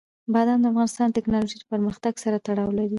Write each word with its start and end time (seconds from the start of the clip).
بادام 0.33 0.59
د 0.61 0.65
افغانستان 0.71 1.07
د 1.09 1.13
تکنالوژۍ 1.17 1.57
له 1.59 1.67
پرمختګ 1.73 2.13
سره 2.23 2.37
تړاو 2.47 2.69
لري. 2.77 2.89